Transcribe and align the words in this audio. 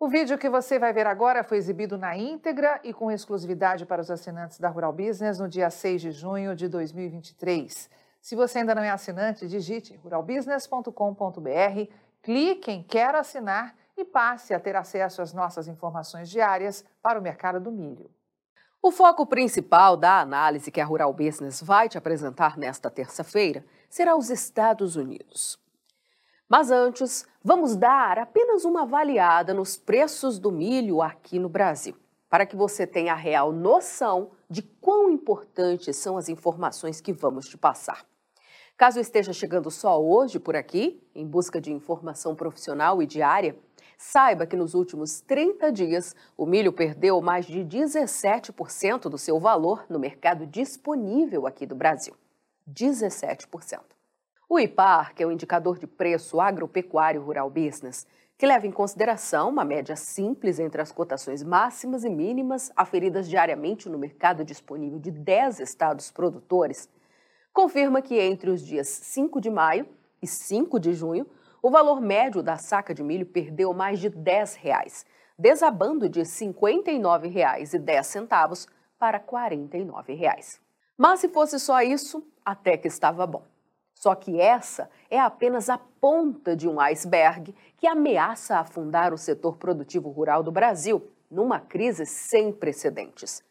O 0.00 0.08
vídeo 0.08 0.38
que 0.38 0.48
você 0.48 0.78
vai 0.78 0.92
ver 0.92 1.08
agora 1.08 1.42
foi 1.42 1.58
exibido 1.58 1.98
na 1.98 2.16
íntegra 2.16 2.78
e 2.84 2.94
com 2.94 3.10
exclusividade 3.10 3.84
para 3.84 4.00
os 4.00 4.08
assinantes 4.08 4.60
da 4.60 4.68
Rural 4.68 4.92
Business 4.92 5.40
no 5.40 5.48
dia 5.48 5.70
6 5.70 6.00
de 6.00 6.12
junho 6.12 6.54
de 6.54 6.68
2023. 6.68 7.90
Se 8.20 8.36
você 8.36 8.60
ainda 8.60 8.76
não 8.76 8.82
é 8.84 8.90
assinante, 8.90 9.48
digite 9.48 9.96
ruralbusiness.com.br, 9.96 11.92
clique 12.22 12.70
em 12.70 12.80
Quero 12.84 13.18
assinar 13.18 13.74
e 13.96 14.04
passe 14.04 14.54
a 14.54 14.60
ter 14.60 14.76
acesso 14.76 15.20
às 15.20 15.32
nossas 15.32 15.66
informações 15.66 16.30
diárias 16.30 16.84
para 17.02 17.18
o 17.18 17.22
mercado 17.22 17.58
do 17.58 17.72
milho. 17.72 18.08
O 18.80 18.92
foco 18.92 19.26
principal 19.26 19.96
da 19.96 20.20
análise 20.20 20.70
que 20.70 20.80
a 20.80 20.84
Rural 20.84 21.12
Business 21.12 21.60
vai 21.60 21.88
te 21.88 21.98
apresentar 21.98 22.56
nesta 22.56 22.88
terça-feira 22.88 23.64
será 23.90 24.14
os 24.14 24.30
Estados 24.30 24.94
Unidos. 24.94 25.58
Mas 26.48 26.70
antes, 26.70 27.26
vamos 27.48 27.76
dar 27.76 28.18
apenas 28.18 28.66
uma 28.66 28.82
avaliada 28.82 29.54
nos 29.54 29.74
preços 29.74 30.38
do 30.38 30.52
milho 30.52 31.00
aqui 31.00 31.38
no 31.38 31.48
Brasil, 31.48 31.96
para 32.28 32.44
que 32.44 32.54
você 32.54 32.86
tenha 32.86 33.14
a 33.14 33.16
real 33.16 33.52
noção 33.52 34.32
de 34.50 34.60
quão 34.60 35.10
importantes 35.10 35.96
são 35.96 36.18
as 36.18 36.28
informações 36.28 37.00
que 37.00 37.10
vamos 37.10 37.48
te 37.48 37.56
passar. 37.56 38.04
Caso 38.76 39.00
esteja 39.00 39.32
chegando 39.32 39.70
só 39.70 39.98
hoje 39.98 40.38
por 40.38 40.54
aqui, 40.56 41.02
em 41.14 41.26
busca 41.26 41.58
de 41.58 41.72
informação 41.72 42.34
profissional 42.34 43.02
e 43.02 43.06
diária, 43.06 43.56
Saiba 44.00 44.46
que 44.46 44.54
nos 44.54 44.74
últimos 44.74 45.20
30 45.22 45.72
dias, 45.72 46.14
o 46.36 46.46
milho 46.46 46.72
perdeu 46.72 47.20
mais 47.20 47.46
de 47.46 47.64
17% 47.64 49.08
do 49.08 49.18
seu 49.18 49.40
valor 49.40 49.84
no 49.88 49.98
mercado 49.98 50.46
disponível 50.46 51.48
aqui 51.48 51.66
do 51.66 51.74
Brasil. 51.74 52.14
17%. 52.70 53.97
O 54.50 54.58
IPAR, 54.58 55.14
que 55.14 55.22
é 55.22 55.26
o 55.26 55.30
indicador 55.30 55.78
de 55.78 55.86
preço 55.86 56.40
agropecuário 56.40 57.20
rural 57.20 57.50
business, 57.50 58.06
que 58.38 58.46
leva 58.46 58.66
em 58.66 58.72
consideração 58.72 59.50
uma 59.50 59.62
média 59.62 59.94
simples 59.94 60.58
entre 60.58 60.80
as 60.80 60.90
cotações 60.90 61.42
máximas 61.42 62.02
e 62.02 62.08
mínimas 62.08 62.72
aferidas 62.74 63.28
diariamente 63.28 63.90
no 63.90 63.98
mercado 63.98 64.46
disponível 64.46 64.98
de 64.98 65.10
10 65.10 65.60
estados 65.60 66.10
produtores, 66.10 66.88
confirma 67.52 68.00
que 68.00 68.18
entre 68.18 68.48
os 68.48 68.64
dias 68.64 68.88
5 68.88 69.38
de 69.38 69.50
maio 69.50 69.86
e 70.22 70.26
5 70.26 70.80
de 70.80 70.94
junho, 70.94 71.26
o 71.60 71.70
valor 71.70 72.00
médio 72.00 72.42
da 72.42 72.56
saca 72.56 72.94
de 72.94 73.02
milho 73.02 73.26
perdeu 73.26 73.74
mais 73.74 74.00
de 74.00 74.08
10 74.08 74.54
reais, 74.54 75.04
desabando 75.38 76.08
de 76.08 76.20
R$ 76.20 76.26
59,10 76.26 78.66
para 78.98 79.20
49 79.20 80.14
reais. 80.14 80.58
Mas 80.96 81.20
se 81.20 81.28
fosse 81.28 81.60
só 81.60 81.82
isso, 81.82 82.26
até 82.42 82.78
que 82.78 82.88
estava 82.88 83.26
bom. 83.26 83.42
Só 83.98 84.14
que 84.14 84.40
essa 84.40 84.88
é 85.10 85.18
apenas 85.18 85.68
a 85.68 85.76
ponta 85.76 86.54
de 86.54 86.68
um 86.68 86.78
iceberg 86.78 87.52
que 87.76 87.84
ameaça 87.84 88.56
afundar 88.56 89.12
o 89.12 89.18
setor 89.18 89.56
produtivo 89.56 90.08
rural 90.08 90.40
do 90.40 90.52
Brasil 90.52 91.10
numa 91.28 91.58
crise 91.58 92.06
sem 92.06 92.52
precedentes. 92.52 93.42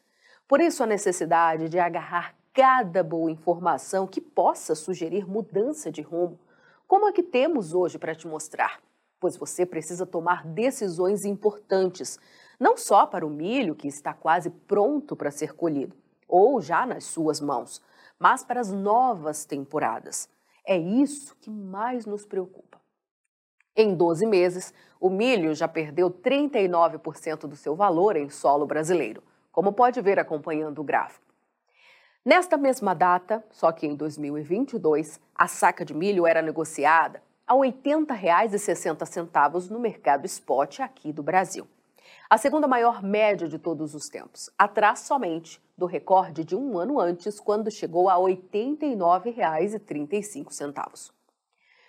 Por 0.47 0.61
isso, 0.61 0.81
a 0.81 0.87
necessidade 0.87 1.67
de 1.67 1.77
agarrar 1.77 2.33
cada 2.53 3.03
boa 3.03 3.29
informação 3.29 4.07
que 4.07 4.21
possa 4.21 4.73
sugerir 4.73 5.27
mudança 5.27 5.91
de 5.91 6.01
rumo 6.01 6.39
como 6.87 7.09
a 7.09 7.11
que 7.11 7.23
temos 7.23 7.73
hoje 7.73 7.99
para 7.99 8.15
te 8.15 8.25
mostrar, 8.25 8.79
pois 9.19 9.35
você 9.35 9.65
precisa 9.65 10.05
tomar 10.05 10.47
decisões 10.47 11.25
importantes, 11.25 12.17
não 12.57 12.77
só 12.77 13.05
para 13.05 13.27
o 13.27 13.29
milho 13.29 13.75
que 13.75 13.89
está 13.89 14.13
quase 14.13 14.49
pronto 14.49 15.13
para 15.13 15.29
ser 15.29 15.53
colhido, 15.53 15.93
ou 16.25 16.61
já 16.61 16.85
nas 16.85 17.03
suas 17.03 17.41
mãos, 17.41 17.81
mas 18.17 18.45
para 18.45 18.61
as 18.61 18.71
novas 18.71 19.43
temporadas. 19.43 20.36
É 20.69 20.77
isso 20.77 21.33
que 21.37 21.49
mais 21.49 22.05
nos 22.05 22.25
preocupa. 22.25 22.81
Em 23.73 23.95
12 23.95 24.25
meses, 24.25 24.73
o 24.99 25.09
milho 25.09 25.55
já 25.55 25.65
perdeu 25.65 26.11
39% 26.11 27.47
do 27.47 27.55
seu 27.55 27.73
valor 27.73 28.17
em 28.17 28.29
solo 28.29 28.65
brasileiro, 28.65 29.23
como 29.49 29.71
pode 29.71 30.01
ver 30.01 30.19
acompanhando 30.19 30.79
o 30.79 30.83
gráfico. 30.83 31.25
Nesta 32.25 32.57
mesma 32.57 32.93
data, 32.93 33.41
só 33.49 33.71
que 33.71 33.87
em 33.87 33.95
2022, 33.95 35.21
a 35.33 35.47
saca 35.47 35.85
de 35.85 35.93
milho 35.93 36.27
era 36.27 36.41
negociada 36.41 37.23
a 37.47 37.53
R$ 37.53 37.71
80,60 37.71 39.69
no 39.69 39.79
mercado 39.79 40.25
spot 40.25 40.81
aqui 40.81 41.13
do 41.13 41.23
Brasil. 41.23 41.65
A 42.29 42.37
segunda 42.37 42.67
maior 42.67 43.01
média 43.01 43.47
de 43.47 43.57
todos 43.57 43.95
os 43.95 44.09
tempos, 44.09 44.49
atrás 44.57 44.99
somente 44.99 45.63
do 45.77 45.85
recorde 45.85 46.43
de 46.43 46.57
um 46.57 46.77
ano 46.77 46.99
antes, 46.99 47.39
quando 47.39 47.71
chegou 47.71 48.09
a 48.09 48.15
R$ 48.15 48.35
89,35. 48.53 51.13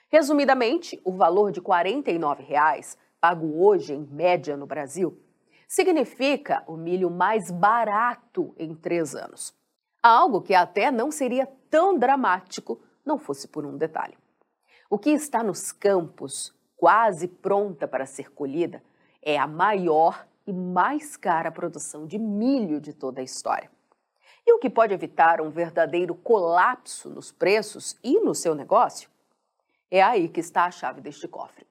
Resumidamente, 0.09 1.01
o 1.05 1.11
valor 1.11 1.51
de 1.51 1.61
49 1.61 2.45
reais, 2.45 2.97
pago 3.21 3.61
hoje 3.61 3.95
em 3.95 4.07
média 4.07 4.57
no 4.57 4.65
Brasil, 4.65 5.21
significa 5.67 6.63
o 6.69 6.77
milho 6.77 7.11
mais 7.11 7.51
barato 7.51 8.55
em 8.57 8.77
três 8.77 9.17
anos. 9.17 9.53
Algo 10.01 10.41
que 10.41 10.55
até 10.55 10.93
não 10.93 11.11
seria 11.11 11.49
tão 11.69 11.99
dramático 11.99 12.81
não 13.05 13.19
fosse 13.19 13.49
por 13.49 13.67
um 13.67 13.77
detalhe. 13.77 14.17
O 14.89 15.01
que 15.01 15.11
está 15.11 15.43
nos 15.43 15.73
campos, 15.73 16.55
quase 16.77 17.27
pronta 17.27 17.89
para 17.89 18.07
ser 18.07 18.31
colhida, 18.31 18.81
é 19.23 19.39
a 19.39 19.47
maior 19.47 20.27
e 20.47 20.53
mais 20.53 21.17
cara 21.17 21.51
produção 21.51 22.07
de 22.07 22.19
milho 22.19 22.81
de 22.81 22.93
toda 22.93 23.21
a 23.21 23.25
história. 23.25 23.71
E 24.47 24.53
o 24.53 24.59
que 24.59 24.71
pode 24.71 24.95
evitar 24.95 25.41
um 25.41 25.51
verdadeiro 25.51 26.15
colapso 26.15 27.11
nos 27.11 27.31
preços 27.31 27.99
e 28.03 28.21
no 28.21 28.35
seu 28.35 28.55
negócio? 28.55 29.11
É 29.91 30.03
aí 30.03 30.29
que 30.29 30.41
está 30.41 30.65
a 30.65 30.71
chave 30.71 31.01
deste 31.01 31.29
cofre. 31.29 31.67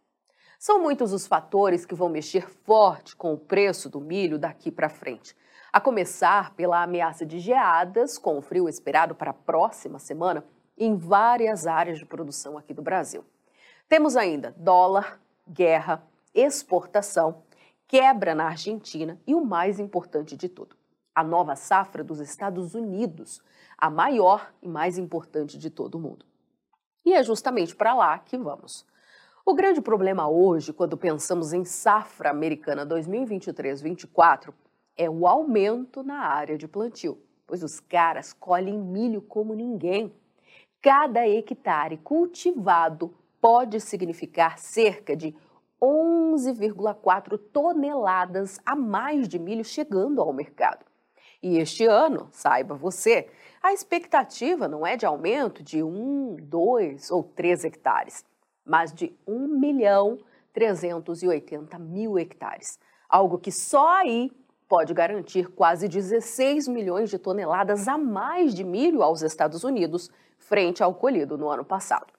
São 0.59 0.81
muitos 0.81 1.13
os 1.13 1.25
fatores 1.27 1.85
que 1.85 1.95
vão 1.95 2.09
mexer 2.09 2.47
forte 2.47 3.15
com 3.15 3.33
o 3.33 3.37
preço 3.37 3.89
do 3.89 3.99
milho 3.99 4.37
daqui 4.37 4.71
para 4.71 4.89
frente 4.89 5.35
a 5.71 5.79
começar 5.79 6.55
pela 6.55 6.81
ameaça 6.81 7.25
de 7.25 7.39
geadas, 7.39 8.17
com 8.17 8.37
o 8.37 8.41
frio 8.41 8.67
esperado 8.67 9.13
para 9.13 9.31
a 9.31 9.33
próxima 9.33 9.99
semana, 9.99 10.43
em 10.77 10.95
várias 10.95 11.67
áreas 11.67 11.99
de 11.99 12.05
produção 12.05 12.57
aqui 12.57 12.73
do 12.73 12.81
Brasil. 12.81 13.23
Temos 13.87 14.15
ainda 14.15 14.55
dólar, 14.57 15.19
guerra, 15.47 16.03
exportação, 16.37 17.43
quebra 17.87 18.35
na 18.35 18.45
Argentina 18.45 19.19
e 19.25 19.33
o 19.33 19.43
mais 19.43 19.79
importante 19.79 20.37
de 20.37 20.47
tudo, 20.47 20.75
a 21.15 21.23
nova 21.23 21.55
safra 21.55 22.03
dos 22.03 22.19
Estados 22.19 22.75
Unidos, 22.75 23.41
a 23.75 23.89
maior 23.89 24.53
e 24.61 24.67
mais 24.67 24.99
importante 24.99 25.57
de 25.57 25.71
todo 25.71 25.95
o 25.95 25.99
mundo. 25.99 26.25
E 27.03 27.13
é 27.13 27.23
justamente 27.23 27.75
para 27.75 27.95
lá 27.95 28.19
que 28.19 28.37
vamos. 28.37 28.85
O 29.43 29.55
grande 29.55 29.81
problema 29.81 30.29
hoje, 30.29 30.73
quando 30.73 30.97
pensamos 30.97 31.53
em 31.53 31.65
safra 31.65 32.29
americana 32.29 32.85
2023-24, 32.85 34.53
é 34.95 35.09
o 35.09 35.25
aumento 35.25 36.03
na 36.03 36.19
área 36.19 36.57
de 36.57 36.67
plantio, 36.67 37.17
pois 37.47 37.63
os 37.63 37.79
caras 37.79 38.33
colhem 38.33 38.77
milho 38.77 39.21
como 39.21 39.55
ninguém. 39.55 40.13
Cada 40.81 41.27
hectare 41.27 41.97
cultivado 41.97 43.15
pode 43.39 43.79
significar 43.79 44.59
cerca 44.59 45.15
de 45.15 45.33
11,4 45.81 47.38
toneladas 47.51 48.59
a 48.65 48.75
mais 48.75 49.27
de 49.27 49.38
milho 49.38 49.63
chegando 49.63 50.21
ao 50.21 50.33
mercado. 50.33 50.85
E 51.41 51.57
este 51.57 51.85
ano, 51.85 52.27
saiba 52.31 52.75
você, 52.75 53.29
a 53.61 53.71
expectativa 53.71 54.67
não 54.67 54.85
é 54.85 54.97
de 54.97 55.05
aumento 55.05 55.61
de 55.61 55.83
1, 55.83 56.38
2 56.41 57.11
ou 57.11 57.23
3 57.23 57.65
hectares, 57.65 58.25
mas 58.65 58.93
de 58.93 59.15
1 59.27 59.47
milhão 59.59 60.17
380 60.53 61.77
mil 61.77 62.17
hectares. 62.17 62.79
Algo 63.07 63.38
que 63.38 63.51
só 63.51 63.88
aí 63.89 64.31
pode 64.67 64.94
garantir 64.94 65.47
quase 65.49 65.88
16 65.88 66.67
milhões 66.67 67.09
de 67.09 67.17
toneladas 67.17 67.88
a 67.88 67.97
mais 67.97 68.53
de 68.53 68.63
milho 68.63 69.03
aos 69.03 69.21
Estados 69.21 69.63
Unidos, 69.63 70.09
frente 70.38 70.83
ao 70.83 70.94
colhido 70.94 71.38
no 71.38 71.49
ano 71.49 71.63
passado. 71.63 72.11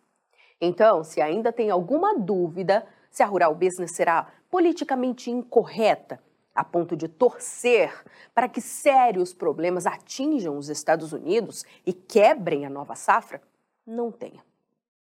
Então, 0.60 1.04
se 1.04 1.20
ainda 1.20 1.52
tem 1.52 1.70
alguma 1.70 2.19
dúvida 2.19 2.86
se 3.18 3.22
a 3.24 3.26
Rural 3.26 3.52
Business 3.52 3.90
será 3.90 4.28
politicamente 4.48 5.28
incorreta 5.28 6.22
a 6.54 6.62
ponto 6.62 6.96
de 6.96 7.08
torcer 7.08 7.93
para 8.32 8.48
que 8.48 8.60
sérios 8.60 9.34
problemas 9.34 9.87
atinjam 9.87 10.56
os 10.56 10.69
Estados 10.69 11.12
Unidos 11.12 11.64
e 11.84 11.93
quebrem 11.93 12.64
a 12.64 12.70
nova 12.70 12.94
safra, 12.94 13.43
não 13.84 14.12
tenha. 14.12 14.40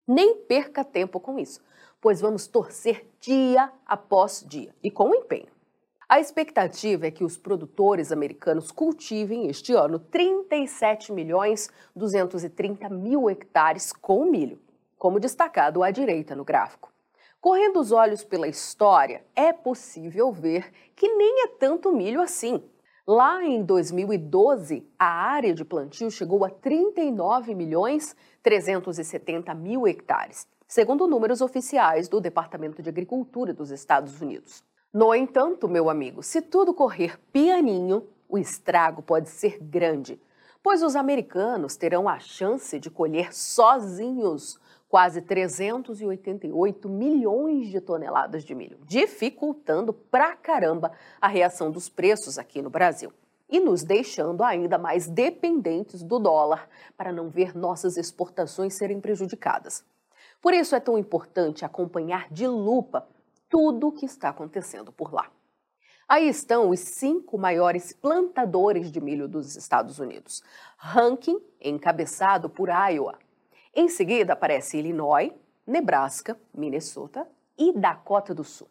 Nem 0.07 0.37
perca 0.37 0.83
tempo 0.83 1.19
com 1.19 1.37
isso, 1.37 1.61
pois 2.01 2.19
vamos 2.19 2.47
torcer 2.47 3.05
dia 3.19 3.71
após 3.85 4.43
dia 4.47 4.73
e 4.81 4.89
com 4.89 5.13
empenho. 5.13 5.51
A 6.07 6.19
expectativa 6.19 7.05
é 7.05 7.11
que 7.11 7.23
os 7.23 7.37
produtores 7.37 8.11
americanos 8.11 8.71
cultivem 8.71 9.47
este 9.47 9.73
ano 9.73 9.99
37 9.99 11.11
milhões 11.11 11.69
230 11.95 12.89
mil 12.89 13.29
hectares 13.29 13.93
com 13.93 14.25
milho, 14.25 14.59
como 14.97 15.19
destacado 15.19 15.83
à 15.83 15.91
direita 15.91 16.35
no 16.35 16.43
gráfico. 16.43 16.89
Correndo 17.41 17.79
os 17.79 17.93
olhos 17.93 18.21
pela 18.21 18.49
história, 18.49 19.25
é 19.33 19.53
possível 19.53 20.29
ver 20.29 20.73
que 20.93 21.07
nem 21.07 21.45
é 21.45 21.47
tanto 21.47 21.89
milho 21.89 22.21
assim. 22.21 22.61
Lá 23.07 23.41
em 23.41 23.63
2012, 23.63 24.85
a 24.99 25.05
área 25.05 25.53
de 25.53 25.63
plantio 25.63 26.11
chegou 26.11 26.43
a 26.43 26.49
39 26.49 27.55
milhões 27.55 28.13
370 28.43 29.53
mil 29.53 29.87
hectares, 29.87 30.49
segundo 30.67 31.07
números 31.07 31.39
oficiais 31.39 32.09
do 32.09 32.19
Departamento 32.19 32.81
de 32.81 32.89
Agricultura 32.89 33.53
dos 33.53 33.71
Estados 33.71 34.21
Unidos. 34.21 34.61
No 34.93 35.15
entanto, 35.15 35.69
meu 35.69 35.89
amigo, 35.89 36.21
se 36.21 36.41
tudo 36.41 36.73
correr 36.73 37.17
pianinho, 37.31 38.05
o 38.27 38.37
estrago 38.37 39.01
pode 39.01 39.29
ser 39.29 39.59
grande, 39.59 40.21
pois 40.61 40.83
os 40.83 40.93
americanos 40.93 41.77
terão 41.77 42.09
a 42.09 42.19
chance 42.19 42.77
de 42.77 42.89
colher 42.89 43.33
sozinhos 43.33 44.59
quase 44.89 45.21
388 45.21 46.89
milhões 46.89 47.69
de 47.69 47.79
toneladas 47.79 48.43
de 48.43 48.55
milho, 48.55 48.79
dificultando 48.85 49.93
pra 49.93 50.35
caramba 50.35 50.91
a 51.21 51.27
reação 51.27 51.71
dos 51.71 51.87
preços 51.87 52.39
aqui 52.39 52.59
no 52.61 52.71
Brasil 52.71 53.13
e 53.47 53.59
nos 53.59 53.83
deixando 53.83 54.43
ainda 54.43 54.77
mais 54.77 55.07
dependentes 55.07 56.03
do 56.03 56.19
dólar 56.19 56.67
para 56.97 57.13
não 57.13 57.29
ver 57.29 57.55
nossas 57.55 57.97
exportações 57.97 58.73
serem 58.73 58.99
prejudicadas. 58.99 59.85
Por 60.41 60.53
isso 60.53 60.75
é 60.75 60.79
tão 60.79 60.97
importante 60.97 61.63
acompanhar 61.63 62.27
de 62.31 62.47
lupa 62.47 63.07
tudo 63.47 63.87
o 63.87 63.91
que 63.91 64.05
está 64.05 64.29
acontecendo 64.29 64.91
por 64.91 65.13
lá. 65.13 65.29
Aí 66.07 66.27
estão 66.27 66.69
os 66.69 66.79
cinco 66.79 67.37
maiores 67.37 67.93
plantadores 67.93 68.91
de 68.91 68.99
milho 68.99 69.27
dos 69.27 69.55
Estados 69.55 69.99
Unidos, 69.99 70.41
ranking 70.77 71.39
encabeçado 71.61 72.49
por 72.49 72.69
Iowa. 72.69 73.19
Em 73.73 73.87
seguida 73.87 74.33
aparece 74.33 74.77
Illinois, 74.77 75.31
Nebraska, 75.65 76.39
Minnesota 76.53 77.27
e 77.57 77.71
Dakota 77.71 78.33
do 78.33 78.43
Sul. 78.43 78.67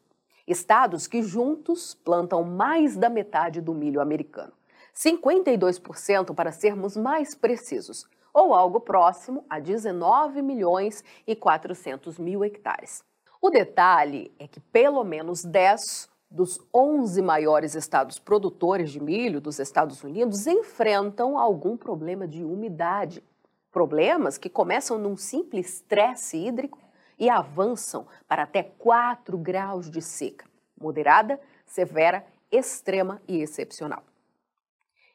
Estados 0.46 1.06
que 1.06 1.22
juntos 1.22 1.94
plantam 1.94 2.42
mais 2.42 2.96
da 2.96 3.08
metade 3.08 3.60
do 3.60 3.74
milho 3.74 4.00
americano. 4.00 4.52
52% 4.94 6.34
para 6.34 6.50
sermos 6.50 6.96
mais 6.96 7.34
precisos, 7.34 8.06
ou 8.34 8.52
algo 8.54 8.80
próximo 8.80 9.44
a 9.48 9.60
19 9.60 10.42
milhões 10.42 11.04
e 11.26 11.36
400 11.36 12.18
mil 12.18 12.44
hectares. 12.44 13.04
O 13.40 13.50
detalhe 13.50 14.32
é 14.38 14.48
que 14.48 14.58
pelo 14.58 15.04
menos 15.04 15.44
10 15.44 16.08
dos 16.30 16.60
11 16.74 17.22
maiores 17.22 17.74
estados 17.74 18.18
produtores 18.18 18.90
de 18.90 19.00
milho 19.00 19.40
dos 19.40 19.58
Estados 19.58 20.02
Unidos 20.02 20.46
enfrentam 20.46 21.38
algum 21.38 21.76
problema 21.76 22.26
de 22.26 22.44
umidade. 22.44 23.22
Problemas 23.70 24.38
que 24.38 24.48
começam 24.48 24.98
num 24.98 25.16
simples 25.16 25.74
estresse 25.74 26.36
hídrico 26.38 26.78
e 27.18 27.28
avançam 27.28 28.06
para 28.26 28.44
até 28.44 28.62
4 28.62 29.36
graus 29.36 29.90
de 29.90 30.00
seca, 30.00 30.46
moderada, 30.80 31.38
severa, 31.66 32.24
extrema 32.50 33.20
e 33.28 33.42
excepcional. 33.42 34.02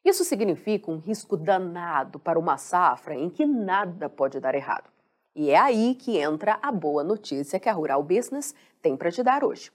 Isso 0.05 0.23
significa 0.23 0.91
um 0.91 0.97
risco 0.97 1.37
danado 1.37 2.19
para 2.19 2.37
uma 2.37 2.57
safra 2.57 3.15
em 3.15 3.29
que 3.29 3.45
nada 3.45 4.09
pode 4.09 4.39
dar 4.39 4.53
errado. 4.53 4.91
E 5.35 5.49
é 5.49 5.57
aí 5.57 5.95
que 5.95 6.17
entra 6.17 6.59
a 6.61 6.71
boa 6.71 7.03
notícia 7.03 7.59
que 7.59 7.69
a 7.69 7.73
Rural 7.73 8.03
Business 8.03 8.53
tem 8.81 8.95
para 8.95 9.11
te 9.11 9.23
dar 9.23 9.43
hoje. 9.43 9.71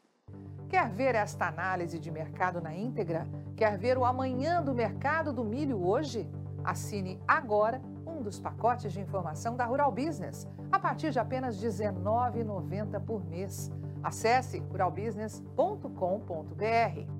Quer 0.69 0.89
ver 0.91 1.15
esta 1.15 1.49
análise 1.49 1.99
de 1.99 2.11
mercado 2.11 2.61
na 2.61 2.77
íntegra? 2.77 3.27
Quer 3.57 3.79
ver 3.79 3.97
o 3.97 4.05
amanhã 4.05 4.63
do 4.63 4.75
mercado 4.75 5.33
do 5.33 5.43
milho 5.43 5.83
hoje? 5.85 6.29
Assine 6.63 7.19
agora 7.27 7.81
um 8.19 8.23
dos 8.23 8.41
pacotes 8.41 8.93
de 8.93 9.01
informação 9.01 9.57
da 9.57 9.65
Rural 9.65 9.93
Business, 9.93 10.47
a 10.73 10.79
partir 10.79 11.13
de 11.13 11.19
apenas 11.19 11.63
R$ 11.63 11.69
19,90 11.69 13.01
por 13.01 13.25
mês. 13.25 13.71
Acesse 14.03 14.59
ruralbusiness.com.br. 14.59 17.18